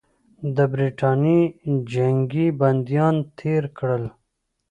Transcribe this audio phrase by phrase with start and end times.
[0.55, 1.41] د برټانیې
[1.93, 4.03] جنګي بندیان تېر کړل.